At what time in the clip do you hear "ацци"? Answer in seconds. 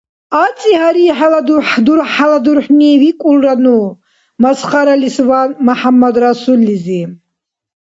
0.43-0.71